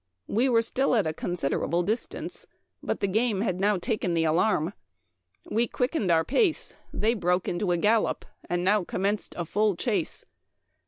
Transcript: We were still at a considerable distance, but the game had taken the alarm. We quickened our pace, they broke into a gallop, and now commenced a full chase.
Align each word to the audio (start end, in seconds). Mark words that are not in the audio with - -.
We 0.25 0.49
were 0.49 0.63
still 0.63 0.95
at 0.95 1.05
a 1.05 1.13
considerable 1.13 1.83
distance, 1.83 2.47
but 2.81 3.01
the 3.01 3.07
game 3.07 3.41
had 3.41 3.61
taken 3.83 4.15
the 4.15 4.23
alarm. 4.23 4.73
We 5.51 5.67
quickened 5.67 6.09
our 6.09 6.25
pace, 6.25 6.75
they 6.91 7.13
broke 7.13 7.47
into 7.47 7.69
a 7.71 7.77
gallop, 7.77 8.25
and 8.49 8.63
now 8.63 8.83
commenced 8.83 9.35
a 9.37 9.45
full 9.45 9.75
chase. 9.75 10.25